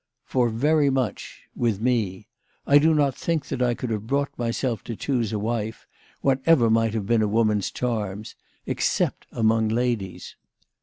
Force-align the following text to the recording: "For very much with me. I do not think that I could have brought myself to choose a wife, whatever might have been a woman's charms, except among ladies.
"For 0.33 0.49
very 0.49 0.89
much 0.89 1.43
with 1.55 1.79
me. 1.79 2.27
I 2.65 2.79
do 2.79 2.95
not 2.95 3.13
think 3.13 3.45
that 3.49 3.61
I 3.61 3.75
could 3.75 3.91
have 3.91 4.07
brought 4.07 4.35
myself 4.35 4.83
to 4.85 4.95
choose 4.95 5.31
a 5.31 5.37
wife, 5.37 5.85
whatever 6.21 6.71
might 6.71 6.95
have 6.95 7.05
been 7.05 7.21
a 7.21 7.27
woman's 7.27 7.69
charms, 7.69 8.33
except 8.65 9.27
among 9.31 9.67
ladies. 9.69 10.35